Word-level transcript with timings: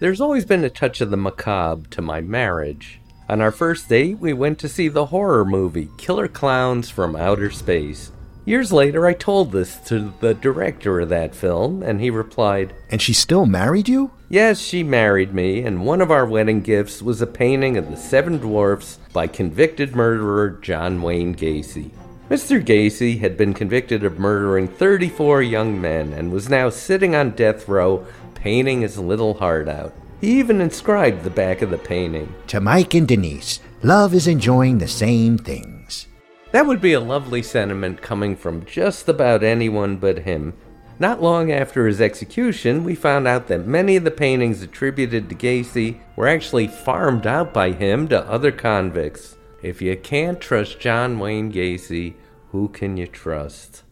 There's 0.00 0.20
always 0.20 0.44
been 0.44 0.62
a 0.62 0.70
touch 0.70 1.00
of 1.00 1.10
the 1.10 1.16
macabre 1.16 1.88
to 1.90 2.00
my 2.00 2.20
marriage. 2.20 3.00
On 3.28 3.40
our 3.40 3.50
first 3.50 3.88
date, 3.88 4.20
we 4.20 4.32
went 4.32 4.60
to 4.60 4.68
see 4.68 4.86
the 4.86 5.06
horror 5.06 5.44
movie 5.44 5.90
Killer 5.98 6.28
Clowns 6.28 6.88
from 6.88 7.16
Outer 7.16 7.50
Space. 7.50 8.12
Years 8.44 8.72
later, 8.72 9.06
I 9.06 9.12
told 9.12 9.50
this 9.50 9.76
to 9.88 10.14
the 10.20 10.34
director 10.34 11.00
of 11.00 11.08
that 11.08 11.34
film, 11.34 11.82
and 11.82 12.00
he 12.00 12.10
replied, 12.10 12.74
And 12.90 13.02
she 13.02 13.12
still 13.12 13.44
married 13.44 13.88
you? 13.88 14.12
Yes, 14.28 14.60
she 14.60 14.84
married 14.84 15.34
me, 15.34 15.62
and 15.62 15.84
one 15.84 16.00
of 16.00 16.12
our 16.12 16.24
wedding 16.24 16.60
gifts 16.60 17.02
was 17.02 17.20
a 17.20 17.26
painting 17.26 17.76
of 17.76 17.90
the 17.90 17.96
Seven 17.96 18.38
Dwarfs 18.38 19.00
by 19.12 19.26
convicted 19.26 19.96
murderer 19.96 20.50
John 20.62 21.02
Wayne 21.02 21.34
Gacy. 21.34 21.90
Mr. 22.30 22.62
Gacy 22.62 23.18
had 23.20 23.36
been 23.36 23.54
convicted 23.54 24.04
of 24.04 24.18
murdering 24.18 24.68
34 24.68 25.42
young 25.42 25.80
men 25.80 26.12
and 26.12 26.30
was 26.30 26.48
now 26.48 26.68
sitting 26.68 27.14
on 27.16 27.30
death 27.30 27.66
row 27.66 28.06
painting 28.48 28.80
his 28.80 28.96
little 28.96 29.34
heart 29.34 29.68
out. 29.68 29.92
He 30.22 30.38
even 30.38 30.62
inscribed 30.62 31.22
the 31.22 31.28
back 31.28 31.60
of 31.60 31.68
the 31.68 31.76
painting. 31.76 32.34
To 32.46 32.60
Mike 32.62 32.94
and 32.94 33.06
Denise, 33.06 33.60
love 33.82 34.14
is 34.14 34.26
enjoying 34.26 34.78
the 34.78 34.88
same 34.88 35.36
things. 35.36 36.06
That 36.52 36.66
would 36.66 36.80
be 36.80 36.94
a 36.94 37.00
lovely 37.14 37.42
sentiment 37.42 38.00
coming 38.00 38.34
from 38.34 38.64
just 38.64 39.06
about 39.06 39.42
anyone 39.42 39.98
but 39.98 40.20
him. 40.20 40.54
Not 40.98 41.20
long 41.20 41.52
after 41.52 41.86
his 41.86 42.00
execution, 42.00 42.84
we 42.84 42.94
found 42.94 43.28
out 43.28 43.48
that 43.48 43.66
many 43.66 43.96
of 43.96 44.04
the 44.04 44.10
paintings 44.10 44.62
attributed 44.62 45.28
to 45.28 45.34
Gacy 45.34 45.98
were 46.16 46.26
actually 46.26 46.68
farmed 46.68 47.26
out 47.26 47.52
by 47.52 47.72
him 47.72 48.08
to 48.08 48.26
other 48.30 48.50
convicts. 48.50 49.36
If 49.62 49.82
you 49.82 49.94
can't 49.94 50.40
trust 50.40 50.80
John 50.80 51.18
Wayne 51.18 51.52
Gacy, 51.52 52.14
who 52.52 52.68
can 52.68 52.96
you 52.96 53.08
trust? 53.08 53.82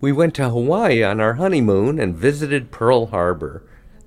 We 0.00 0.10
went 0.10 0.34
to 0.34 0.50
Hawaii 0.50 1.04
on 1.04 1.20
our 1.20 1.34
honeymoon 1.34 2.00
and 2.00 2.16
visited 2.16 2.72
Pearl 2.72 3.06
Harbor. 3.06 3.62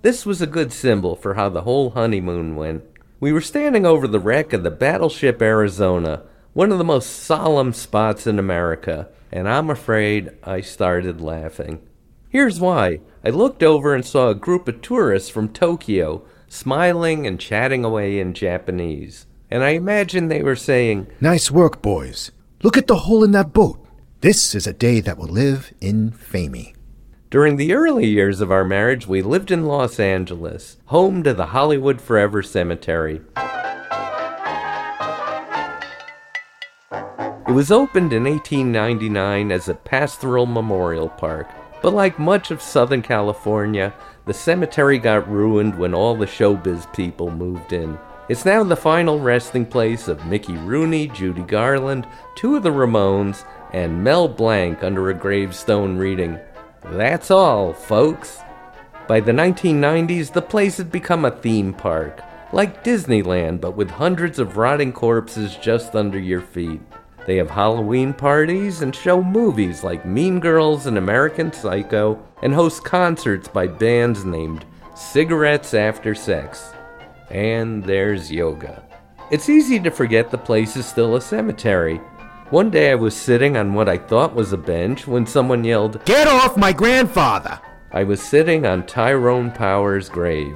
This 0.06 0.24
was 0.24 0.40
a 0.40 0.46
good 0.46 0.72
symbol 0.72 1.16
for 1.16 1.34
how 1.34 1.50
the 1.50 1.64
whole 1.64 1.90
honeymoon 1.90 2.56
went. 2.56 2.84
We 3.20 3.34
were 3.34 3.42
standing 3.42 3.88
over 3.88 4.08
the 4.08 4.20
wreck 4.20 4.54
of 4.54 4.62
the 4.62 4.70
battleship 4.70 5.42
Arizona, 5.42 6.22
one 6.54 6.72
of 6.72 6.78
the 6.78 6.84
most 6.84 7.08
solemn 7.08 7.74
spots 7.74 8.28
in 8.28 8.38
America, 8.38 9.10
and 9.32 9.50
I'm 9.50 9.72
afraid 9.72 10.30
I 10.44 10.62
started 10.62 11.22
laughing. 11.22 11.82
Here's 12.30 12.60
why. 12.60 13.00
I 13.24 13.32
looked 13.32 13.64
over 13.64 13.96
and 13.96 14.06
saw 14.06 14.30
a 14.30 14.36
group 14.36 14.68
of 14.68 14.84
tourists 14.84 15.30
from 15.32 15.50
Tokyo 15.50 16.22
smiling 16.48 17.26
and 17.26 17.40
chatting 17.40 17.84
away 17.84 18.20
in 18.20 18.36
Japanese. 18.36 19.26
And 19.50 19.64
I 19.64 19.70
imagined 19.70 20.30
they 20.30 20.44
were 20.44 20.56
saying, 20.56 21.08
Nice 21.20 21.50
work, 21.50 21.82
boys. 21.82 22.30
Look 22.62 22.78
at 22.78 22.86
the 22.86 23.06
hole 23.10 23.24
in 23.24 23.32
that 23.32 23.54
boat. 23.54 23.84
This 24.22 24.54
is 24.54 24.68
a 24.68 24.72
day 24.72 25.00
that 25.00 25.18
will 25.18 25.30
live 25.30 25.74
in 25.82 26.10
infamy. 26.10 26.75
During 27.36 27.58
the 27.58 27.74
early 27.74 28.08
years 28.08 28.40
of 28.40 28.50
our 28.50 28.64
marriage, 28.64 29.08
we 29.08 29.22
lived 29.22 29.52
in 29.52 29.66
Los 29.66 30.00
Angeles, 30.00 30.78
home 30.86 31.22
to 31.24 31.34
the 31.34 31.48
Hollywood 31.48 32.00
Forever 32.00 32.42
Cemetery. 32.42 33.20
It 36.96 37.52
was 37.52 37.74
opened 37.74 38.14
in 38.14 38.24
1899 38.24 39.52
as 39.52 39.68
a 39.68 39.74
pastoral 39.74 40.46
memorial 40.46 41.10
park, 41.10 41.50
but 41.82 41.94
like 41.94 42.18
much 42.18 42.52
of 42.52 42.62
Southern 42.62 43.02
California, 43.02 43.94
the 44.26 44.34
cemetery 44.34 44.98
got 44.98 45.30
ruined 45.30 45.78
when 45.78 45.94
all 45.94 46.16
the 46.16 46.26
showbiz 46.26 46.86
people 46.94 47.32
moved 47.32 47.74
in. 47.74 48.00
It's 48.30 48.46
now 48.46 48.64
the 48.64 48.78
final 48.78 49.20
resting 49.20 49.66
place 49.66 50.08
of 50.08 50.26
Mickey 50.26 50.56
Rooney, 50.56 51.08
Judy 51.10 51.42
Garland, 51.42 52.08
two 52.38 52.56
of 52.56 52.64
the 52.64 52.72
Ramones, 52.72 53.44
and 53.74 54.02
Mel 54.02 54.30
Blanc 54.30 54.86
under 54.86 55.10
a 55.10 55.14
gravestone 55.14 55.98
reading, 55.98 56.40
That's 56.92 57.32
all, 57.32 57.74
folks. 57.74 58.40
By 59.08 59.20
the 59.20 59.32
1990s, 59.32 60.32
the 60.32 60.42
place 60.42 60.78
had 60.78 60.92
become 60.92 61.26
a 61.26 61.32
theme 61.32 61.74
park, 61.74 62.22
like 62.54 62.84
Disneyland, 62.84 63.60
but 63.60 63.76
with 63.76 63.90
hundreds 63.90 64.40
of 64.40 64.58
rotting 64.58 64.94
corpses 64.94 65.56
just 65.56 65.96
under 65.96 66.20
your 66.20 66.42
feet. 66.42 66.82
They 67.26 67.38
have 67.38 67.50
Halloween 67.50 68.14
parties 68.14 68.82
and 68.82 68.96
show 68.96 69.24
movies 69.24 69.84
like 69.84 70.06
Mean 70.06 70.40
Girls 70.40 70.86
and 70.86 70.98
American 70.98 71.52
Psycho, 71.52 72.24
and 72.44 72.54
host 72.54 72.84
concerts 72.84 73.48
by 73.48 73.66
bands 73.66 74.24
named 74.24 74.64
Cigarettes 74.96 75.74
After 75.74 76.14
Sex. 76.14 76.72
And 77.32 77.84
there's 77.84 78.32
yoga. 78.32 78.84
It's 79.32 79.50
easy 79.50 79.80
to 79.80 79.90
forget 79.90 80.30
the 80.30 80.38
place 80.38 80.78
is 80.78 80.86
still 80.86 81.16
a 81.16 81.22
cemetery. 81.22 82.00
One 82.52 82.70
day 82.70 82.92
I 82.92 82.96
was 82.96 83.16
sitting 83.16 83.58
on 83.58 83.74
what 83.74 83.90
I 83.90 83.98
thought 83.98 84.36
was 84.36 84.54
a 84.54 84.58
bench 84.58 85.08
when 85.08 85.26
someone 85.26 85.64
yelled, 85.64 86.06
Get 86.06 86.28
off 86.28 86.56
my 86.56 86.72
grandfather! 86.72 87.60
I 87.92 88.04
was 88.04 88.22
sitting 88.22 88.68
on 88.68 88.86
Tyrone 88.86 89.50
Power's 89.50 90.10
grave. 90.10 90.56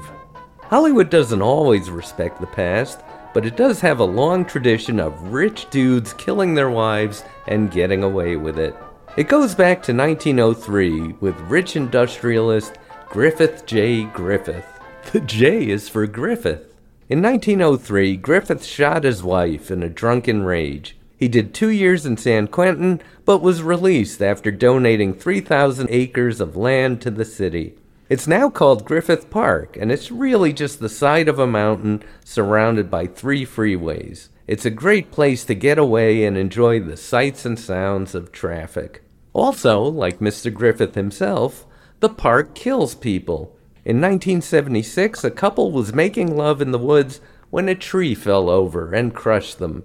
Hollywood 0.61 1.09
doesn't 1.09 1.41
always 1.41 1.89
respect 1.89 2.39
the 2.39 2.45
past, 2.45 2.99
but 3.33 3.43
it 3.43 3.57
does 3.57 3.81
have 3.81 3.99
a 3.99 4.03
long 4.03 4.45
tradition 4.45 4.99
of 4.99 5.33
rich 5.33 5.67
dudes 5.71 6.13
killing 6.13 6.53
their 6.53 6.69
wives 6.69 7.23
and 7.47 7.71
getting 7.71 8.03
away 8.03 8.35
with 8.35 8.59
it. 8.59 8.75
It 9.17 9.27
goes 9.27 9.55
back 9.55 9.81
to 9.83 9.93
1903 9.93 11.13
with 11.13 11.39
rich 11.41 11.75
industrialist 11.75 12.77
Griffith 13.09 13.65
J. 13.65 14.03
Griffith. 14.03 14.79
The 15.11 15.21
J 15.21 15.67
is 15.67 15.89
for 15.89 16.05
Griffith. 16.05 16.75
In 17.09 17.23
1903, 17.23 18.15
Griffith 18.17 18.63
shot 18.63 19.05
his 19.05 19.23
wife 19.23 19.71
in 19.71 19.81
a 19.81 19.89
drunken 19.89 20.43
rage. 20.43 20.95
He 21.19 21.27
did 21.27 21.53
two 21.53 21.67
years 21.67 22.05
in 22.05 22.15
San 22.15 22.47
Quentin, 22.47 23.01
but 23.25 23.41
was 23.41 23.61
released 23.61 24.21
after 24.21 24.51
donating 24.51 25.13
3,000 25.13 25.89
acres 25.91 26.39
of 26.39 26.55
land 26.55 27.01
to 27.01 27.11
the 27.11 27.25
city. 27.25 27.75
It's 28.07 28.25
now 28.25 28.49
called 28.49 28.85
Griffith 28.85 29.29
Park, 29.29 29.75
and 29.75 29.91
it's 29.91 30.11
really 30.11 30.53
just 30.53 30.79
the 30.79 30.87
side 30.87 31.27
of 31.27 31.37
a 31.37 31.45
mountain 31.45 32.03
surrounded 32.23 32.89
by 32.89 33.05
three 33.05 33.45
freeways. 33.45 34.29
It's 34.47 34.65
a 34.65 34.71
great 34.71 35.11
place 35.11 35.43
to 35.43 35.53
get 35.55 35.77
away 35.77 36.23
and 36.23 36.37
enjoy 36.37 36.79
the 36.79 36.95
sights 36.95 37.45
and 37.45 37.59
sounds 37.59 38.15
of 38.15 38.31
traffic. 38.31 39.03
Also, 39.33 39.81
like 39.81 40.19
Mr. 40.19 40.51
Griffith 40.53 40.95
himself, 40.95 41.65
the 41.99 42.07
park 42.07 42.55
kills 42.55 42.95
people. 42.95 43.57
In 43.83 43.97
1976, 43.97 45.25
a 45.25 45.31
couple 45.31 45.73
was 45.73 45.93
making 45.93 46.37
love 46.37 46.61
in 46.61 46.71
the 46.71 46.79
woods 46.79 47.19
when 47.49 47.67
a 47.67 47.75
tree 47.75 48.15
fell 48.15 48.49
over 48.49 48.93
and 48.93 49.13
crushed 49.13 49.59
them. 49.59 49.83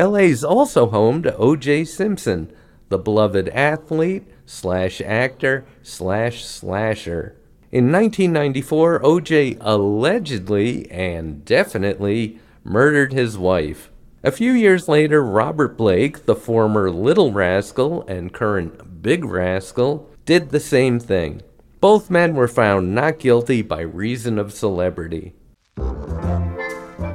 LA's 0.00 0.42
also 0.42 0.88
home 0.88 1.22
to 1.22 1.36
O.J. 1.36 1.84
Simpson, 1.84 2.50
the 2.88 2.98
beloved 2.98 3.48
athlete 3.50 4.24
slash 4.46 5.00
actor 5.02 5.66
slash 5.82 6.44
slasher. 6.44 7.36
In 7.70 7.92
1994, 7.92 9.04
O.J. 9.04 9.58
allegedly 9.60 10.90
and 10.90 11.44
definitely 11.44 12.40
murdered 12.64 13.12
his 13.12 13.36
wife. 13.36 13.90
A 14.24 14.32
few 14.32 14.52
years 14.52 14.88
later, 14.88 15.22
Robert 15.22 15.76
Blake, 15.76 16.24
the 16.24 16.34
former 16.34 16.90
Little 16.90 17.32
Rascal 17.32 18.02
and 18.08 18.32
current 18.32 19.02
Big 19.02 19.24
Rascal, 19.24 20.08
did 20.24 20.50
the 20.50 20.60
same 20.60 20.98
thing. 20.98 21.42
Both 21.80 22.10
men 22.10 22.34
were 22.34 22.48
found 22.48 22.94
not 22.94 23.18
guilty 23.18 23.62
by 23.62 23.80
reason 23.80 24.38
of 24.38 24.52
celebrity. 24.52 25.34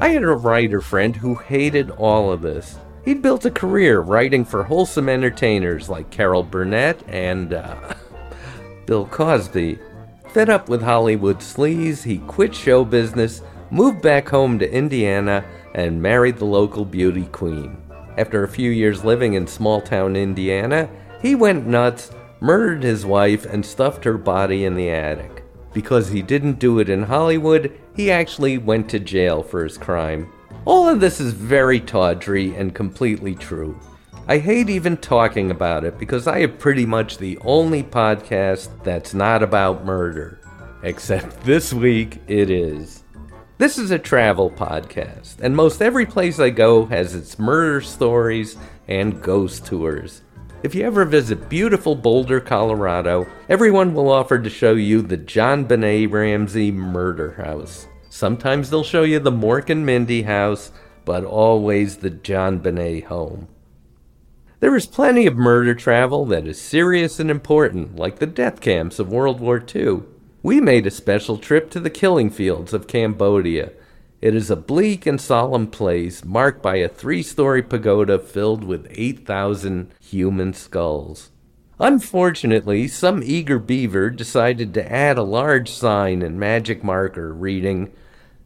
I 0.05 0.09
had 0.09 0.21
a 0.21 0.35
writer 0.35 0.81
friend 0.81 1.15
who 1.15 1.33
hated 1.33 1.89
all 1.89 2.31
of 2.31 2.43
this. 2.43 2.77
He'd 3.05 3.23
built 3.23 3.43
a 3.43 3.49
career 3.49 4.01
writing 4.01 4.45
for 4.45 4.63
wholesome 4.63 5.09
entertainers 5.09 5.89
like 5.89 6.11
Carol 6.11 6.43
Burnett 6.43 7.01
and 7.07 7.55
uh, 7.55 7.95
Bill 8.85 9.07
Cosby. 9.07 9.79
Fed 10.29 10.47
up 10.47 10.69
with 10.69 10.83
Hollywood 10.83 11.39
sleaze, 11.39 12.03
he 12.03 12.19
quit 12.19 12.53
show 12.53 12.85
business, 12.85 13.41
moved 13.71 14.03
back 14.03 14.29
home 14.29 14.59
to 14.59 14.71
Indiana, 14.71 15.43
and 15.73 15.99
married 15.99 16.37
the 16.37 16.45
local 16.45 16.85
beauty 16.85 17.25
queen. 17.31 17.75
After 18.15 18.43
a 18.43 18.47
few 18.47 18.69
years 18.69 19.03
living 19.03 19.33
in 19.33 19.47
small 19.47 19.81
town 19.81 20.15
Indiana, 20.15 20.87
he 21.19 21.33
went 21.33 21.65
nuts, 21.65 22.11
murdered 22.41 22.83
his 22.83 23.07
wife, 23.07 23.47
and 23.47 23.65
stuffed 23.65 24.03
her 24.03 24.19
body 24.19 24.65
in 24.65 24.75
the 24.75 24.91
attic. 24.91 25.43
Because 25.73 26.09
he 26.09 26.21
didn't 26.21 26.59
do 26.59 26.77
it 26.77 26.89
in 26.89 27.01
Hollywood, 27.01 27.75
he 27.95 28.11
actually 28.11 28.57
went 28.57 28.89
to 28.89 28.99
jail 28.99 29.41
for 29.41 29.63
his 29.63 29.77
crime. 29.77 30.31
All 30.65 30.87
of 30.87 30.99
this 30.99 31.19
is 31.19 31.33
very 31.33 31.79
tawdry 31.79 32.55
and 32.55 32.75
completely 32.75 33.35
true. 33.35 33.79
I 34.27 34.39
hate 34.39 34.69
even 34.69 34.97
talking 34.97 35.51
about 35.51 35.83
it 35.83 35.99
because 35.99 36.27
I 36.27 36.39
have 36.39 36.57
pretty 36.57 36.85
much 36.85 37.17
the 37.17 37.37
only 37.41 37.83
podcast 37.83 38.69
that's 38.83 39.13
not 39.13 39.43
about 39.43 39.85
murder. 39.85 40.39
Except 40.81 41.43
this 41.43 41.71
week 41.71 42.19
it 42.27 42.49
is. 42.49 43.03
This 43.57 43.77
is 43.77 43.91
a 43.91 43.99
travel 43.99 44.51
podcast, 44.51 45.39
and 45.39 45.55
most 45.55 45.81
every 45.81 46.05
place 46.05 46.39
I 46.39 46.49
go 46.49 46.85
has 46.87 47.15
its 47.15 47.39
murder 47.39 47.79
stories 47.79 48.57
and 48.87 49.21
ghost 49.21 49.65
tours. 49.65 50.21
If 50.65 50.73
you 50.73 50.83
ever 50.83 51.05
visit 51.05 51.47
beautiful 51.47 51.93
Boulder, 51.93 52.39
Colorado, 52.39 53.27
everyone 53.47 53.93
will 53.93 54.09
offer 54.09 54.39
to 54.39 54.49
show 54.49 54.73
you 54.73 55.03
the 55.03 55.15
JonBenét 55.15 56.11
Ramsey 56.11 56.71
Murder 56.71 57.33
House. 57.33 57.87
Sometimes 58.09 58.71
they'll 58.71 58.83
show 58.83 59.03
you 59.03 59.19
the 59.19 59.31
Mork 59.31 59.69
and 59.69 59.85
Mindy 59.85 60.23
house, 60.23 60.71
but 61.05 61.23
always 61.23 61.97
the 61.97 62.09
JonBenét 62.09 63.03
home. 63.03 63.47
There 64.59 64.75
is 64.75 64.87
plenty 64.87 65.27
of 65.27 65.35
murder 65.35 65.75
travel 65.75 66.25
that 66.25 66.47
is 66.47 66.59
serious 66.59 67.19
and 67.19 67.29
important, 67.29 67.97
like 67.97 68.17
the 68.17 68.25
death 68.25 68.59
camps 68.59 68.97
of 68.97 69.09
World 69.11 69.39
War 69.39 69.63
II. 69.63 70.01
we 70.41 70.59
made 70.59 70.87
a 70.87 70.91
special 70.91 71.37
trip 71.37 71.69
to 71.69 71.79
the 71.79 71.91
killing 71.91 72.31
fields 72.31 72.73
of 72.73 72.87
Cambodia. 72.87 73.71
It 74.25 74.33
is 74.33 74.49
a 74.49 74.55
bleak 74.55 75.05
and 75.05 75.21
solemn 75.21 75.67
place 75.67 76.25
marked 76.25 76.63
by 76.63 76.77
a 76.77 76.89
three 76.89 77.21
story 77.21 77.61
pagoda 77.61 78.17
filled 78.17 78.63
with 78.63 78.87
8,000 78.89 79.91
human 79.99 80.51
skulls. 80.55 81.29
Unfortunately, 81.77 82.87
some 82.87 83.21
eager 83.23 83.59
beaver 83.59 84.09
decided 84.09 84.73
to 84.73 84.91
add 84.91 85.19
a 85.19 85.21
large 85.21 85.69
sign 85.69 86.23
and 86.23 86.39
magic 86.39 86.83
marker 86.83 87.35
reading, 87.35 87.91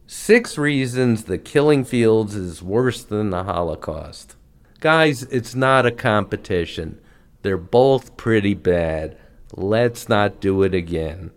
Six 0.06 0.58
Reasons 0.58 1.24
the 1.24 1.38
Killing 1.38 1.86
Fields 1.86 2.34
is 2.34 2.62
Worse 2.62 3.02
Than 3.02 3.30
the 3.30 3.44
Holocaust. 3.44 4.36
Guys, 4.80 5.22
it's 5.22 5.54
not 5.54 5.86
a 5.86 5.90
competition. 5.90 7.00
They're 7.40 7.56
both 7.56 8.18
pretty 8.18 8.52
bad. 8.52 9.16
Let's 9.54 10.10
not 10.10 10.42
do 10.42 10.62
it 10.62 10.74
again. 10.74 11.30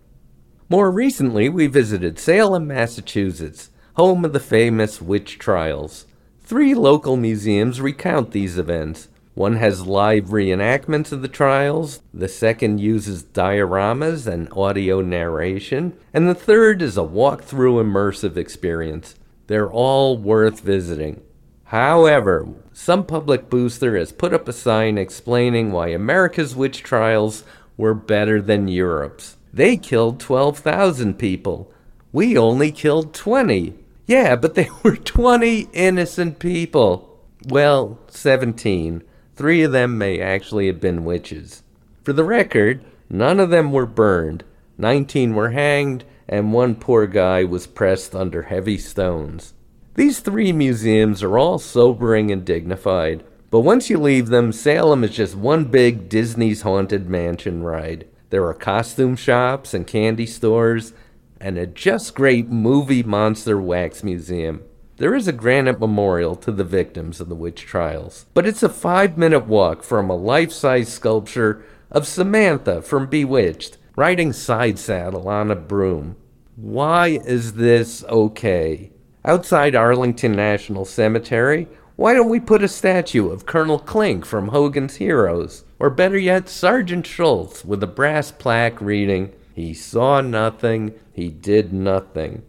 More 0.67 0.91
recently, 0.91 1.47
we 1.47 1.67
visited 1.67 2.19
Salem, 2.19 2.67
Massachusetts, 2.67 3.69
home 3.95 4.25
of 4.25 4.33
the 4.33 4.39
famous 4.39 5.01
witch 5.01 5.37
trials. 5.37 6.05
Three 6.41 6.73
local 6.73 7.15
museums 7.15 7.79
recount 7.79 8.31
these 8.31 8.57
events. 8.57 9.07
One 9.35 9.55
has 9.55 9.87
live 9.87 10.25
reenactments 10.25 11.11
of 11.11 11.21
the 11.21 11.27
trials, 11.27 12.01
the 12.13 12.27
second 12.27 12.79
uses 12.79 13.23
dioramas 13.23 14.27
and 14.27 14.51
audio 14.53 15.01
narration, 15.01 15.97
and 16.13 16.27
the 16.27 16.35
third 16.35 16.81
is 16.81 16.97
a 16.97 17.03
walk-through 17.03 17.83
immersive 17.83 18.37
experience. 18.37 19.15
They're 19.47 19.71
all 19.71 20.17
worth 20.17 20.59
visiting. 20.59 21.21
However, 21.65 22.47
some 22.73 23.05
public 23.05 23.49
booster 23.49 23.97
has 23.97 24.11
put 24.11 24.33
up 24.33 24.47
a 24.47 24.53
sign 24.53 24.97
explaining 24.97 25.71
why 25.71 25.87
America's 25.87 26.55
witch 26.55 26.83
trials 26.83 27.43
were 27.77 27.95
better 27.95 28.41
than 28.41 28.67
Europe's. 28.67 29.37
They 29.51 29.77
killed 29.77 30.19
12,000 30.19 31.17
people. 31.17 31.71
We 32.11 32.37
only 32.37 32.71
killed 32.71 33.13
20. 33.13 33.73
Yeah, 34.05 34.35
but 34.35 34.55
they 34.55 34.69
were 34.83 34.95
20 34.95 35.69
innocent 35.73 36.39
people. 36.39 37.19
Well, 37.47 37.99
17. 38.07 39.03
Three 39.35 39.63
of 39.63 39.71
them 39.71 39.97
may 39.97 40.21
actually 40.21 40.67
have 40.67 40.79
been 40.79 41.05
witches. 41.05 41.63
For 42.03 42.13
the 42.13 42.23
record, 42.23 42.83
none 43.09 43.39
of 43.39 43.49
them 43.49 43.71
were 43.71 43.85
burned. 43.85 44.43
19 44.77 45.33
were 45.33 45.51
hanged, 45.51 46.03
and 46.27 46.53
one 46.53 46.75
poor 46.75 47.07
guy 47.07 47.43
was 47.43 47.67
pressed 47.67 48.15
under 48.15 48.43
heavy 48.43 48.77
stones. 48.77 49.53
These 49.95 50.19
three 50.19 50.51
museums 50.51 51.21
are 51.21 51.37
all 51.37 51.59
sobering 51.59 52.31
and 52.31 52.43
dignified, 52.43 53.23
but 53.51 53.59
once 53.59 53.89
you 53.89 53.99
leave 53.99 54.27
them, 54.27 54.51
Salem 54.51 55.03
is 55.03 55.11
just 55.11 55.35
one 55.35 55.65
big 55.65 56.09
Disney's 56.09 56.63
Haunted 56.63 57.07
Mansion 57.07 57.61
ride. 57.61 58.07
There 58.31 58.45
are 58.47 58.55
costume 58.55 59.15
shops 59.15 59.75
and 59.75 59.85
candy 59.85 60.25
stores, 60.25 60.93
and 61.43 61.57
a 61.57 61.67
just 61.67 62.15
great 62.15 62.47
movie 62.47 63.03
monster 63.03 63.59
wax 63.59 64.01
museum. 64.01 64.63
There 64.95 65.13
is 65.13 65.27
a 65.27 65.33
granite 65.33 65.77
memorial 65.77 66.37
to 66.37 66.53
the 66.53 66.63
victims 66.63 67.19
of 67.19 67.27
the 67.27 67.35
witch 67.35 67.63
trials, 67.63 68.25
but 68.33 68.47
it's 68.47 68.63
a 68.63 68.69
five 68.69 69.17
minute 69.17 69.45
walk 69.45 69.83
from 69.83 70.09
a 70.09 70.15
life 70.15 70.53
size 70.53 70.87
sculpture 70.87 71.61
of 71.91 72.07
Samantha 72.07 72.81
from 72.81 73.07
Bewitched 73.07 73.77
riding 73.97 74.31
side 74.31 74.79
saddle 74.79 75.27
on 75.27 75.51
a 75.51 75.55
broom. 75.55 76.15
Why 76.55 77.19
is 77.25 77.53
this 77.53 78.05
okay? 78.05 78.91
Outside 79.25 79.75
Arlington 79.75 80.31
National 80.31 80.85
Cemetery, 80.85 81.67
why 81.97 82.13
don't 82.13 82.29
we 82.29 82.39
put 82.39 82.63
a 82.63 82.69
statue 82.69 83.29
of 83.29 83.45
Colonel 83.45 83.79
Klink 83.79 84.25
from 84.25 84.47
Hogan's 84.47 84.95
Heroes? 84.95 85.65
Or 85.77 85.89
better 85.89 86.17
yet, 86.17 86.47
Sergeant 86.47 87.05
Schultz 87.05 87.65
with 87.65 87.83
a 87.83 87.87
brass 87.87 88.31
plaque 88.31 88.79
reading, 88.79 89.33
He 89.53 89.73
saw 89.73 90.21
nothing, 90.21 90.93
he 91.13 91.29
did 91.29 91.71
nothing. 91.71 92.41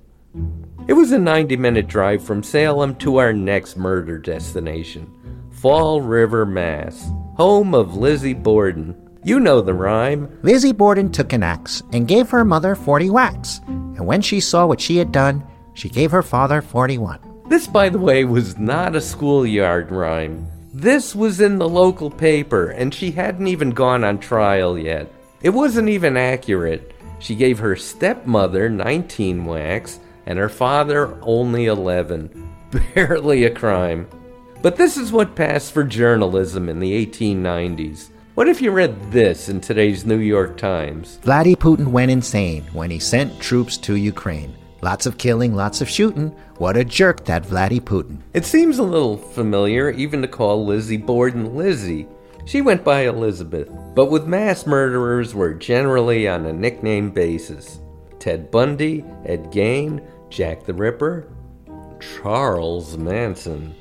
It 0.89 0.95
was 0.95 1.13
a 1.13 1.19
90 1.19 1.57
minute 1.57 1.87
drive 1.87 2.25
from 2.25 2.43
Salem 2.43 2.97
to 2.97 3.19
our 3.19 3.33
next 3.33 3.77
murder 3.77 4.19
destination, 4.19 5.09
Fall 5.53 6.01
River, 6.01 6.45
Mass., 6.45 7.11
home 7.37 7.75
of 7.75 7.97
Lizzie 7.97 8.35
Borden. 8.35 8.97
You 9.23 9.39
know 9.39 9.61
the 9.61 9.75
rhyme. 9.75 10.39
Lizzie 10.43 10.73
Borden 10.73 11.13
took 11.13 11.33
an 11.33 11.43
axe 11.43 11.83
and 11.93 12.09
gave 12.09 12.31
her 12.31 12.45
mother 12.45 12.75
40 12.75 13.11
whacks, 13.11 13.61
and 13.67 14.07
when 14.07 14.21
she 14.21 14.41
saw 14.41 14.67
what 14.67 14.81
she 14.81 14.97
had 14.97 15.13
done, 15.13 15.47
she 15.75 15.89
gave 15.89 16.11
her 16.11 16.23
father 16.23 16.61
41. 16.61 17.21
This, 17.49 17.67
by 17.67 17.89
the 17.89 17.99
way, 17.99 18.25
was 18.25 18.59
not 18.59 18.97
a 18.97 19.01
schoolyard 19.01 19.91
rhyme. 19.91 20.47
This 20.73 21.15
was 21.15 21.41
in 21.41 21.59
the 21.59 21.69
local 21.69 22.11
paper, 22.11 22.71
and 22.71 22.93
she 22.93 23.11
hadn't 23.11 23.47
even 23.47 23.71
gone 23.71 24.03
on 24.03 24.19
trial 24.19 24.79
yet. 24.79 25.13
It 25.41 25.51
wasn't 25.51 25.89
even 25.91 26.17
accurate. 26.17 26.94
She 27.19 27.35
gave 27.35 27.59
her 27.59 27.77
stepmother 27.77 28.69
19 28.69 29.45
whacks 29.45 30.01
and 30.27 30.39
her 30.39 30.49
father 30.49 31.19
only 31.23 31.67
11. 31.67 32.51
Barely 32.95 33.45
a 33.45 33.51
crime. 33.51 34.09
But 34.63 34.77
this 34.77 34.97
is 34.97 35.13
what 35.13 35.37
passed 35.37 35.73
for 35.73 35.85
journalism 35.85 36.69
in 36.69 36.81
the 36.81 37.07
1890s. 37.07 38.09
What 38.35 38.49
if 38.49 38.61
you 38.61 38.73
read 38.73 39.13
this 39.13 39.49
in 39.49 39.61
today's 39.61 40.05
New 40.05 40.19
York 40.19 40.57
Times? 40.57 41.21
Vladdy 41.23 41.55
Putin 41.55 41.89
went 41.89 42.11
insane 42.11 42.65
when 42.73 42.91
he 42.91 42.99
sent 42.99 43.39
troops 43.39 43.77
to 43.79 43.95
Ukraine. 43.95 44.57
Lots 44.83 45.07
of 45.07 45.19
killing, 45.19 45.55
lots 45.55 45.81
of 45.81 45.89
shooting. 45.89 46.29
What 46.59 46.77
a 46.77 46.85
jerk 46.85 47.25
that 47.27 47.45
Vladdy 47.45 47.81
Putin. 47.81 48.19
It 48.33 48.45
seems 48.45 48.79
a 48.79 48.83
little 48.83 49.17
familiar 49.17 49.91
even 49.91 50.21
to 50.23 50.29
call 50.29 50.67
Lizzie 50.67 50.97
Borden 50.97 51.55
Lizzie. 51.55 52.09
She 52.47 52.61
went 52.61 52.85
by 52.85 53.07
Elizabeth, 53.07 53.71
but 53.95 54.11
with 54.11 54.27
mass 54.27 54.67
murderers 54.67 55.35
we're 55.35 55.55
generally 55.55 56.29
on 56.29 56.45
a 56.45 56.53
nickname 56.53 57.11
basis. 57.11 57.81
Ted 58.19 58.51
Bundy, 58.51 59.03
Ed 59.25 59.51
Gein, 59.51 60.07
Jack 60.29 60.65
the 60.65 60.75
Ripper, 60.75 61.27
Charles 62.01 62.99
Manson. 62.99 63.75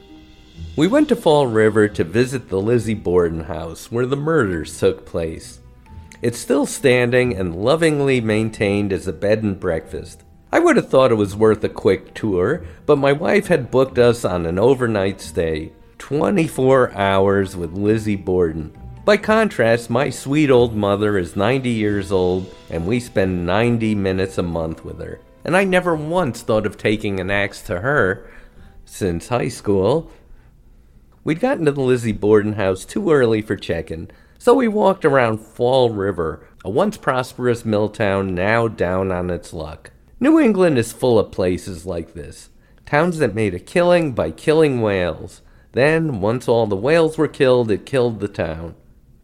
We 0.77 0.87
went 0.87 1.09
to 1.09 1.15
Fall 1.15 1.47
River 1.47 1.89
to 1.89 2.03
visit 2.05 2.47
the 2.47 2.61
Lizzie 2.61 2.93
Borden 2.93 3.41
house 3.41 3.91
where 3.91 4.05
the 4.05 4.15
murders 4.15 4.79
took 4.79 5.05
place. 5.05 5.59
It's 6.21 6.39
still 6.39 6.65
standing 6.65 7.35
and 7.35 7.61
lovingly 7.61 8.21
maintained 8.21 8.93
as 8.93 9.07
a 9.07 9.13
bed 9.13 9.43
and 9.43 9.59
breakfast. 9.59 10.23
I 10.53 10.59
would 10.59 10.77
have 10.77 10.89
thought 10.89 11.11
it 11.11 11.15
was 11.15 11.35
worth 11.35 11.63
a 11.65 11.69
quick 11.69 12.13
tour, 12.13 12.63
but 12.85 12.97
my 12.97 13.11
wife 13.11 13.47
had 13.47 13.71
booked 13.71 13.99
us 13.99 14.23
on 14.23 14.45
an 14.45 14.57
overnight 14.57 15.19
stay 15.19 15.73
24 16.03 16.93
hours 16.95 17.55
with 17.55 17.77
Lizzie 17.77 18.17
Borden. 18.17 18.77
By 19.05 19.15
contrast, 19.15 19.89
my 19.89 20.09
sweet 20.09 20.49
old 20.49 20.75
mother 20.75 21.17
is 21.17 21.37
90 21.37 21.69
years 21.69 22.11
old, 22.11 22.53
and 22.69 22.85
we 22.85 22.99
spend 22.99 23.45
90 23.45 23.95
minutes 23.95 24.37
a 24.37 24.43
month 24.43 24.83
with 24.83 24.99
her. 24.99 25.21
And 25.45 25.55
I 25.55 25.63
never 25.63 25.95
once 25.95 26.41
thought 26.41 26.65
of 26.65 26.75
taking 26.75 27.21
an 27.21 27.31
axe 27.31 27.61
to 27.63 27.79
her 27.79 28.29
since 28.83 29.29
high 29.29 29.47
school. 29.47 30.11
We'd 31.23 31.39
gotten 31.39 31.63
to 31.67 31.71
the 31.71 31.79
Lizzie 31.79 32.11
Borden 32.11 32.53
house 32.53 32.83
too 32.83 33.09
early 33.09 33.41
for 33.41 33.55
check-in, 33.55 34.11
so 34.37 34.53
we 34.53 34.67
walked 34.67 35.05
around 35.05 35.37
Fall 35.37 35.89
River, 35.89 36.45
a 36.65 36.69
once 36.69 36.97
prosperous 36.97 37.63
mill 37.63 37.87
town 37.87 38.35
now 38.35 38.67
down 38.67 39.09
on 39.09 39.29
its 39.29 39.53
luck. 39.53 39.91
New 40.19 40.37
England 40.37 40.77
is 40.77 40.91
full 40.91 41.17
of 41.17 41.31
places 41.31 41.85
like 41.85 42.13
this 42.13 42.49
towns 42.85 43.19
that 43.19 43.33
made 43.33 43.53
a 43.53 43.59
killing 43.59 44.11
by 44.11 44.31
killing 44.31 44.81
whales. 44.81 45.41
Then, 45.73 46.21
once 46.21 46.47
all 46.47 46.65
the 46.65 46.75
whales 46.75 47.17
were 47.17 47.27
killed, 47.27 47.69
it 47.69 47.85
killed 47.85 48.19
the 48.19 48.27
town. 48.27 48.75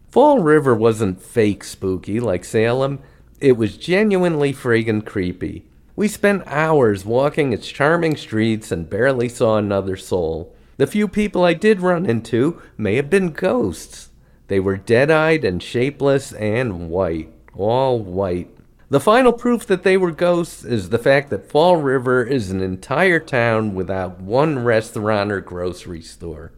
Fall 0.10 0.40
River 0.40 0.76
wasn't 0.76 1.22
fake 1.22 1.64
spooky 1.64 2.20
like 2.20 2.44
Salem, 2.44 3.00
it 3.40 3.54
was 3.54 3.78
genuinely 3.78 4.52
friggin' 4.52 5.06
creepy. 5.06 5.66
We 5.96 6.08
spent 6.08 6.44
hours 6.48 7.06
walking 7.06 7.54
its 7.54 7.68
charming 7.68 8.16
streets 8.18 8.72
and 8.72 8.90
barely 8.90 9.30
saw 9.30 9.58
another 9.58 9.96
soul. 9.96 10.56
The 10.78 10.88
few 10.88 11.08
people 11.08 11.44
I 11.44 11.54
did 11.54 11.82
run 11.82 12.06
into 12.06 12.62
may 12.78 12.96
have 12.96 13.10
been 13.10 13.32
ghosts. 13.32 14.10
They 14.48 14.60
were 14.60 14.78
dead 14.78 15.12
eyed 15.12 15.46
and 15.46 15.62
shapeless 15.62 16.34
and 16.34 16.90
white. 16.90 17.32
All 17.54 18.00
white. 18.00 18.50
The 18.92 19.00
final 19.00 19.34
proof 19.34 19.68
that 19.68 19.84
they 19.84 19.98
were 19.98 20.10
ghosts 20.10 20.66
is 20.66 20.90
the 20.90 20.98
fact 20.98 21.30
that 21.30 21.48
Fall 21.48 21.78
River 21.78 22.24
is 22.24 22.50
an 22.50 22.60
entire 22.60 23.20
town 23.20 23.76
without 23.76 24.20
one 24.20 24.64
restaurant 24.64 25.32
or 25.32 25.42
grocery 25.42 26.02
store. 26.02 26.54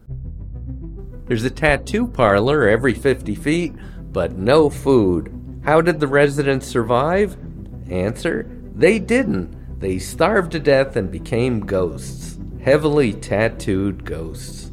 There's 1.26 1.44
a 1.44 1.50
tattoo 1.50 2.06
parlor 2.06 2.66
every 2.66 2.94
50 2.94 3.34
feet, 3.34 3.74
but 4.10 4.32
no 4.32 4.70
food. 4.70 5.60
How 5.62 5.82
did 5.82 6.00
the 6.00 6.06
residents 6.06 6.66
survive? 6.66 7.36
Answer 7.90 8.48
They 8.74 8.98
didn't. 8.98 9.78
They 9.78 9.98
starved 9.98 10.52
to 10.52 10.58
death 10.58 10.96
and 10.96 11.10
became 11.10 11.60
ghosts. 11.60 12.38
Heavily 12.62 13.12
tattooed 13.12 14.06
ghosts. 14.06 14.72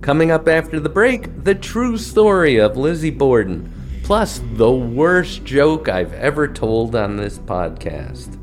Coming 0.00 0.30
up 0.30 0.48
after 0.48 0.80
the 0.80 0.88
break, 0.88 1.44
the 1.44 1.54
true 1.54 1.98
story 1.98 2.56
of 2.56 2.78
Lizzie 2.78 3.10
Borden 3.10 3.70
plus 4.06 4.40
the 4.52 4.70
worst 4.70 5.44
joke 5.44 5.88
I've 5.88 6.12
ever 6.12 6.46
told 6.46 6.94
on 6.94 7.16
this 7.16 7.40
podcast. 7.40 8.40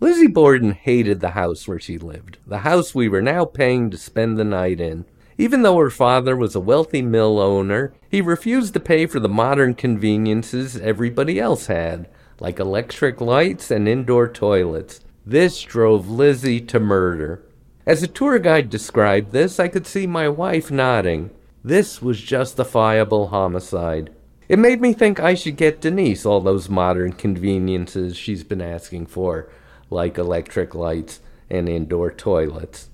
Lizzie 0.00 0.26
Borden 0.26 0.70
hated 0.70 1.20
the 1.20 1.32
house 1.32 1.68
where 1.68 1.78
she 1.78 1.98
lived, 1.98 2.38
the 2.46 2.60
house 2.60 2.94
we 2.94 3.10
were 3.10 3.20
now 3.20 3.44
paying 3.44 3.90
to 3.90 3.98
spend 3.98 4.38
the 4.38 4.44
night 4.44 4.80
in. 4.80 5.04
Even 5.36 5.60
though 5.60 5.76
her 5.76 5.90
father 5.90 6.34
was 6.34 6.54
a 6.54 6.60
wealthy 6.60 7.02
mill 7.02 7.38
owner, 7.38 7.92
he 8.10 8.22
refused 8.22 8.72
to 8.72 8.80
pay 8.80 9.04
for 9.04 9.20
the 9.20 9.28
modern 9.28 9.74
conveniences 9.74 10.78
everybody 10.78 11.38
else 11.38 11.66
had, 11.66 12.08
like 12.40 12.58
electric 12.58 13.20
lights 13.20 13.70
and 13.70 13.86
indoor 13.86 14.28
toilets. 14.28 15.00
This 15.26 15.60
drove 15.60 16.08
Lizzie 16.08 16.62
to 16.62 16.80
murder. 16.80 17.42
As 17.84 18.00
a 18.00 18.06
tour 18.06 18.38
guide 18.38 18.70
described 18.70 19.32
this, 19.32 19.58
I 19.58 19.66
could 19.66 19.88
see 19.88 20.06
my 20.06 20.28
wife 20.28 20.70
nodding. 20.70 21.30
This 21.64 22.00
was 22.00 22.20
justifiable 22.20 23.28
homicide. 23.28 24.10
It 24.48 24.60
made 24.60 24.80
me 24.80 24.92
think 24.92 25.18
I 25.18 25.34
should 25.34 25.56
get 25.56 25.80
Denise 25.80 26.24
all 26.24 26.40
those 26.40 26.68
modern 26.68 27.12
conveniences 27.12 28.16
she's 28.16 28.44
been 28.44 28.60
asking 28.60 29.06
for, 29.06 29.48
like 29.90 30.16
electric 30.16 30.76
lights 30.76 31.20
and 31.50 31.68
indoor 31.68 32.12
toilets. 32.12 32.88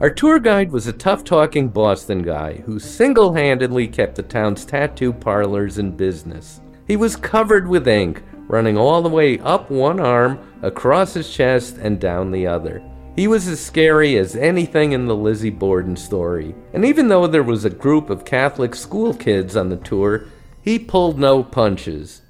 Our 0.00 0.10
tour 0.10 0.40
guide 0.40 0.72
was 0.72 0.88
a 0.88 0.92
tough 0.92 1.22
talking 1.22 1.68
Boston 1.68 2.22
guy 2.22 2.54
who 2.66 2.80
single 2.80 3.34
handedly 3.34 3.86
kept 3.86 4.16
the 4.16 4.22
town's 4.24 4.64
tattoo 4.64 5.12
parlors 5.12 5.78
in 5.78 5.96
business. 5.96 6.60
He 6.88 6.96
was 6.96 7.14
covered 7.14 7.68
with 7.68 7.86
ink, 7.86 8.22
running 8.50 8.76
all 8.76 9.00
the 9.00 9.08
way 9.08 9.38
up 9.38 9.70
one 9.70 10.00
arm, 10.00 10.38
across 10.62 11.14
his 11.14 11.32
chest, 11.32 11.76
and 11.78 12.00
down 12.00 12.32
the 12.32 12.46
other. 12.46 12.82
He 13.14 13.28
was 13.28 13.46
as 13.46 13.60
scary 13.60 14.16
as 14.16 14.34
anything 14.34 14.92
in 14.92 15.06
the 15.06 15.14
Lizzie 15.14 15.50
Borden 15.50 15.96
story. 15.96 16.54
And 16.74 16.84
even 16.84 17.08
though 17.08 17.26
there 17.26 17.42
was 17.44 17.64
a 17.64 17.70
group 17.70 18.10
of 18.10 18.24
Catholic 18.24 18.74
school 18.74 19.14
kids 19.14 19.56
on 19.56 19.68
the 19.68 19.76
tour, 19.76 20.24
he 20.62 20.78
pulled 20.78 21.18
no 21.18 21.44
punches. 21.44 22.22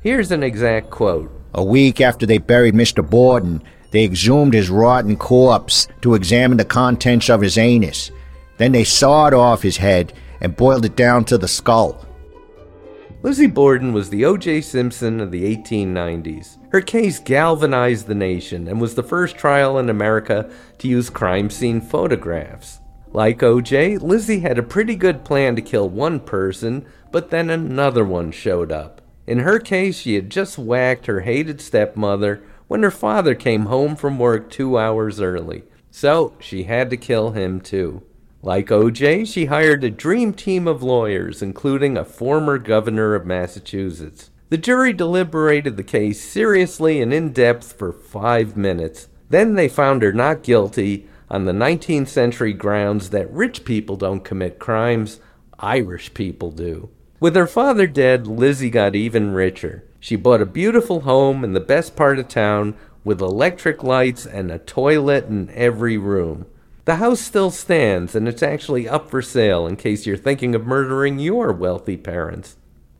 Here's 0.00 0.30
an 0.30 0.42
exact 0.42 0.90
quote 0.90 1.30
A 1.52 1.62
week 1.62 2.00
after 2.00 2.24
they 2.24 2.38
buried 2.38 2.74
Mr. 2.74 3.08
Borden, 3.08 3.62
they 3.90 4.04
exhumed 4.04 4.54
his 4.54 4.70
rotten 4.70 5.16
corpse 5.16 5.88
to 6.00 6.14
examine 6.14 6.58
the 6.58 6.64
contents 6.64 7.28
of 7.28 7.40
his 7.40 7.58
anus. 7.58 8.10
Then 8.56 8.72
they 8.72 8.84
sawed 8.84 9.34
off 9.34 9.62
his 9.62 9.76
head 9.76 10.14
and 10.40 10.56
boiled 10.56 10.86
it 10.86 10.96
down 10.96 11.24
to 11.26 11.38
the 11.38 11.48
skull. 11.48 12.05
Lizzie 13.26 13.48
Borden 13.48 13.92
was 13.92 14.08
the 14.08 14.24
O.J. 14.24 14.60
Simpson 14.60 15.20
of 15.20 15.32
the 15.32 15.42
1890s. 15.56 16.58
Her 16.70 16.80
case 16.80 17.18
galvanized 17.18 18.06
the 18.06 18.14
nation 18.14 18.68
and 18.68 18.80
was 18.80 18.94
the 18.94 19.02
first 19.02 19.36
trial 19.36 19.80
in 19.80 19.90
America 19.90 20.48
to 20.78 20.86
use 20.86 21.10
crime 21.10 21.50
scene 21.50 21.80
photographs. 21.80 22.78
Like 23.08 23.42
O.J., 23.42 23.98
Lizzie 23.98 24.38
had 24.38 24.58
a 24.58 24.62
pretty 24.62 24.94
good 24.94 25.24
plan 25.24 25.56
to 25.56 25.60
kill 25.60 25.88
one 25.88 26.20
person, 26.20 26.86
but 27.10 27.30
then 27.30 27.50
another 27.50 28.04
one 28.04 28.30
showed 28.30 28.70
up. 28.70 29.02
In 29.26 29.40
her 29.40 29.58
case, 29.58 29.98
she 29.98 30.14
had 30.14 30.30
just 30.30 30.56
whacked 30.56 31.06
her 31.06 31.22
hated 31.22 31.60
stepmother 31.60 32.44
when 32.68 32.84
her 32.84 32.92
father 32.92 33.34
came 33.34 33.66
home 33.66 33.96
from 33.96 34.20
work 34.20 34.50
two 34.50 34.78
hours 34.78 35.20
early. 35.20 35.64
So 35.90 36.34
she 36.38 36.62
had 36.62 36.90
to 36.90 36.96
kill 36.96 37.32
him 37.32 37.60
too. 37.60 38.05
Like 38.42 38.68
OJ, 38.68 39.26
she 39.26 39.46
hired 39.46 39.82
a 39.82 39.90
dream 39.90 40.32
team 40.32 40.68
of 40.68 40.82
lawyers, 40.82 41.42
including 41.42 41.96
a 41.96 42.04
former 42.04 42.58
governor 42.58 43.14
of 43.14 43.26
Massachusetts. 43.26 44.30
The 44.48 44.58
jury 44.58 44.92
deliberated 44.92 45.76
the 45.76 45.82
case 45.82 46.22
seriously 46.22 47.02
and 47.02 47.12
in 47.12 47.32
depth 47.32 47.72
for 47.72 47.92
five 47.92 48.56
minutes. 48.56 49.08
Then 49.28 49.54
they 49.54 49.68
found 49.68 50.02
her 50.02 50.12
not 50.12 50.44
guilty 50.44 51.08
on 51.28 51.44
the 51.44 51.52
19th 51.52 52.08
century 52.08 52.52
grounds 52.52 53.10
that 53.10 53.32
rich 53.32 53.64
people 53.64 53.96
don't 53.96 54.24
commit 54.24 54.60
crimes, 54.60 55.18
Irish 55.58 56.14
people 56.14 56.52
do. 56.52 56.90
With 57.18 57.34
her 57.34 57.46
father 57.46 57.86
dead, 57.86 58.26
Lizzie 58.26 58.70
got 58.70 58.94
even 58.94 59.32
richer. 59.32 59.84
She 59.98 60.14
bought 60.14 60.42
a 60.42 60.46
beautiful 60.46 61.00
home 61.00 61.42
in 61.42 61.52
the 61.52 61.60
best 61.60 61.96
part 61.96 62.18
of 62.18 62.28
town 62.28 62.76
with 63.02 63.20
electric 63.20 63.82
lights 63.82 64.26
and 64.26 64.50
a 64.50 64.58
toilet 64.58 65.26
in 65.26 65.50
every 65.50 65.96
room. 65.96 66.46
The 66.86 66.96
house 66.96 67.20
still 67.20 67.50
stands, 67.50 68.14
and 68.14 68.28
it's 68.28 68.44
actually 68.44 68.88
up 68.88 69.10
for 69.10 69.20
sale 69.20 69.66
in 69.66 69.74
case 69.74 70.06
you're 70.06 70.16
thinking 70.16 70.54
of 70.54 70.68
murdering 70.68 71.18
your 71.18 71.50
wealthy 71.50 71.96
parents. 71.96 72.56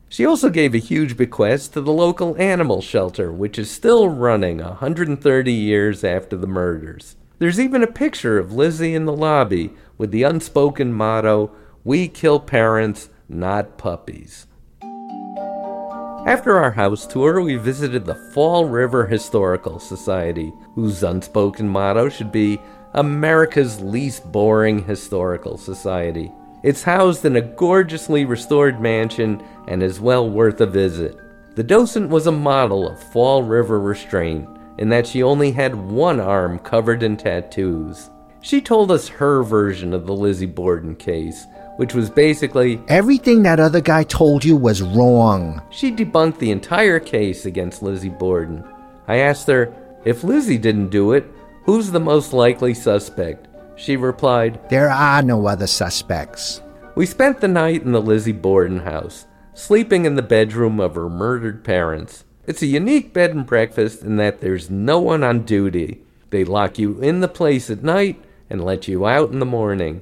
She 0.09 0.25
also 0.25 0.49
gave 0.49 0.75
a 0.75 0.79
huge 0.79 1.15
bequest 1.15 1.71
to 1.71 1.79
the 1.79 1.93
local 1.93 2.35
animal 2.35 2.81
shelter, 2.81 3.31
which 3.31 3.57
is 3.57 3.71
still 3.71 4.09
running 4.09 4.57
130 4.57 5.53
years 5.53 6.03
after 6.03 6.35
the 6.35 6.47
murders. 6.47 7.15
There's 7.39 7.61
even 7.61 7.81
a 7.81 7.87
picture 7.87 8.37
of 8.37 8.51
Lizzie 8.51 8.93
in 8.93 9.05
the 9.05 9.13
lobby 9.13 9.71
with 9.97 10.11
the 10.11 10.23
unspoken 10.23 10.91
motto, 10.91 11.51
We 11.85 12.09
kill 12.09 12.41
parents, 12.41 13.09
not 13.29 13.77
puppies. 13.77 14.47
After 16.27 16.57
our 16.57 16.71
house 16.71 17.07
tour, 17.07 17.39
we 17.39 17.55
visited 17.55 18.05
the 18.05 18.31
Fall 18.33 18.65
River 18.65 19.07
Historical 19.07 19.79
Society, 19.79 20.51
whose 20.75 21.01
unspoken 21.01 21.69
motto 21.69 22.09
should 22.09 22.33
be 22.33 22.59
America's 22.93 23.81
least 23.81 24.31
boring 24.31 24.83
historical 24.83 25.57
society. 25.57 26.31
It's 26.63 26.83
housed 26.83 27.25
in 27.25 27.35
a 27.35 27.41
gorgeously 27.41 28.25
restored 28.25 28.81
mansion 28.81 29.43
and 29.67 29.83
is 29.83 29.99
well 29.99 30.29
worth 30.29 30.59
a 30.61 30.65
visit. 30.65 31.17
The 31.55 31.63
docent 31.63 32.09
was 32.09 32.27
a 32.27 32.31
model 32.31 32.87
of 32.87 33.01
Fall 33.11 33.43
River 33.43 33.79
restraint 33.79 34.47
in 34.77 34.89
that 34.89 35.07
she 35.07 35.23
only 35.23 35.51
had 35.51 35.75
one 35.75 36.19
arm 36.19 36.59
covered 36.59 37.03
in 37.03 37.17
tattoos. 37.17 38.09
She 38.41 38.61
told 38.61 38.91
us 38.91 39.07
her 39.07 39.43
version 39.43 39.93
of 39.93 40.05
the 40.05 40.15
Lizzie 40.15 40.45
Borden 40.45 40.95
case, 40.95 41.45
which 41.77 41.93
was 41.93 42.09
basically 42.09 42.81
Everything 42.87 43.43
that 43.43 43.59
other 43.59 43.81
guy 43.81 44.03
told 44.03 44.45
you 44.45 44.55
was 44.55 44.81
wrong. 44.81 45.61
she 45.69 45.91
debunked 45.91 46.37
the 46.39 46.51
entire 46.51 46.99
case 46.99 47.45
against 47.45 47.83
Lizzie 47.83 48.09
Borden. 48.09 48.63
I 49.07 49.17
asked 49.17 49.47
her, 49.47 49.73
if 50.05 50.23
Lizzie 50.23 50.57
didn't 50.57 50.89
do 50.89 51.13
it, 51.13 51.25
who's 51.67 51.91
the 51.91 51.99
most 51.99 52.33
likely 52.33 52.73
suspect? 52.73 53.47
She 53.75 53.95
replied, 53.95 54.59
There 54.69 54.89
are 54.89 55.21
no 55.21 55.45
other 55.45 55.67
suspects. 55.67 56.61
We 56.95 57.05
spent 57.05 57.41
the 57.41 57.47
night 57.47 57.83
in 57.83 57.91
the 57.91 58.01
Lizzie 58.01 58.31
Borden 58.31 58.79
house, 58.79 59.27
sleeping 59.53 60.05
in 60.05 60.15
the 60.15 60.23
bedroom 60.23 60.79
of 60.79 60.95
her 60.95 61.09
murdered 61.09 61.63
parents. 61.63 62.23
It's 62.47 62.63
a 62.63 62.67
unique 62.67 63.13
bed 63.13 63.31
and 63.31 63.45
breakfast 63.45 64.01
in 64.01 64.15
that 64.15 64.39
there's 64.41 64.71
no 64.71 64.99
one 64.99 65.23
on 65.23 65.43
duty. 65.43 66.01
They 66.31 66.43
lock 66.43 66.79
you 66.79 66.99
in 67.01 67.19
the 67.19 67.27
place 67.27 67.69
at 67.69 67.83
night 67.83 68.23
and 68.49 68.63
let 68.63 68.87
you 68.87 69.05
out 69.05 69.31
in 69.31 69.39
the 69.39 69.45
morning. 69.45 70.01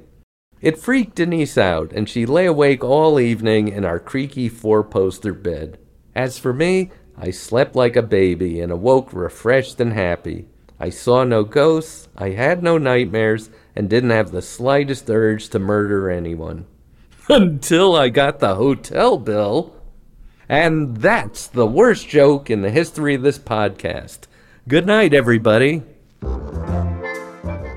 It 0.62 0.78
freaked 0.78 1.16
Denise 1.16 1.58
out, 1.58 1.92
and 1.92 2.08
she 2.08 2.26
lay 2.26 2.46
awake 2.46 2.84
all 2.84 3.20
evening 3.20 3.68
in 3.68 3.84
our 3.84 4.00
creaky 4.00 4.50
four 4.50 4.84
poster 4.84 5.34
bed. 5.34 5.80
As 6.16 6.38
for 6.38 6.54
me, 6.54 6.92
I 7.18 7.32
slept 7.32 7.76
like 7.76 7.96
a 7.96 8.02
baby 8.02 8.62
and 8.62 8.72
awoke 8.72 9.12
refreshed 9.12 9.82
and 9.82 9.94
happy. 9.94 10.48
I 10.79 10.89
saw 10.89 11.24
no 11.24 11.44
ghosts, 11.44 12.10
I 12.17 12.32
had 12.32 12.62
no 12.62 12.77
nightmares, 12.77 13.50
and 13.75 13.89
didn't 13.89 14.10
have 14.10 14.32
the 14.32 14.41
slightest 14.41 15.10
urge 15.10 15.50
to 15.50 15.60
murder 15.60 16.10
anyone. 16.10 16.65
Until 17.29 17.96
I 17.96 18.10
got 18.10 18.39
the 18.39 18.55
hotel 18.55 19.17
bill. 19.17 19.75
And 20.48 20.98
that's 20.98 21.48
the 21.48 21.65
worst 21.65 22.08
joke 22.08 22.50
in 22.50 22.62
the 22.62 22.70
history 22.70 23.15
of 23.15 23.24
this 23.24 23.39
podcast. 23.39 24.27
Good 24.67 24.86
night, 24.86 25.13
everybody. 25.13 25.84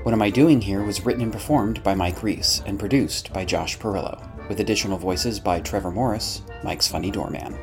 What 0.03 0.13
Am 0.13 0.21
I 0.21 0.29
Doing 0.29 0.61
Here 0.61 0.83
was 0.83 1.05
written 1.05 1.21
and 1.21 1.31
performed 1.31 1.83
by 1.83 1.95
Mike 1.95 2.21
Reiss 2.21 2.61
and 2.65 2.79
produced 2.79 3.31
by 3.33 3.45
Josh 3.45 3.77
Perillo, 3.77 4.19
with 4.49 4.59
additional 4.59 4.97
voices 4.97 5.39
by 5.39 5.59
Trevor 5.59 5.91
Morris, 5.91 6.41
Mike's 6.63 6.87
Funny 6.87 7.11
Doorman. 7.11 7.57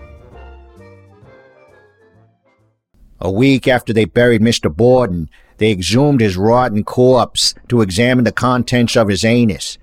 A 3.20 3.30
week 3.30 3.66
after 3.66 3.92
they 3.92 4.04
buried 4.04 4.42
Mr. 4.42 4.74
Borden, 4.74 5.30
they 5.58 5.70
exhumed 5.70 6.20
his 6.20 6.36
rotten 6.36 6.84
corpse 6.84 7.54
to 7.68 7.80
examine 7.80 8.24
the 8.24 8.32
contents 8.32 8.96
of 8.96 9.08
his 9.08 9.24
anus. 9.24 9.78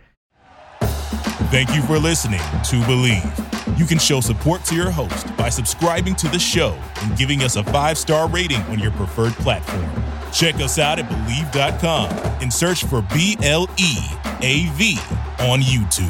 Thank 1.49 1.73
you 1.75 1.81
for 1.83 1.99
listening 1.99 2.39
to 2.39 2.81
Bleav. 2.87 3.79
You 3.79 3.85
can 3.85 3.97
show 3.97 4.21
support 4.21 4.63
to 4.65 4.75
your 4.75 4.91
host 4.91 5.35
by 5.37 5.49
subscribing 5.49 6.15
to 6.15 6.27
the 6.27 6.39
show 6.39 6.77
and 7.01 7.17
giving 7.17 7.41
us 7.41 7.55
a 7.55 7.63
five 7.63 7.97
star 7.97 8.27
rating 8.29 8.61
on 8.63 8.79
your 8.79 8.91
preferred 8.91 9.33
platform. 9.33 9.89
Check 10.31 10.55
us 10.55 10.79
out 10.79 10.99
at 10.99 11.05
Bleav.com 11.09 12.09
and 12.41 12.51
search 12.51 12.85
for 12.85 13.01
B 13.13 13.37
L 13.43 13.69
E 13.77 13.97
A 14.41 14.67
V 14.73 14.97
on 15.39 15.61
YouTube. 15.61 16.09